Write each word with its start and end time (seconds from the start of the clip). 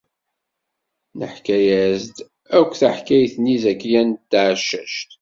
Neḥka-as-d 1.19 2.17
akk 2.57 2.71
taḥkayt-nni 2.79 3.51
i 3.55 3.57
Zakiya 3.63 4.01
n 4.07 4.11
Tɛeccact. 4.31 4.99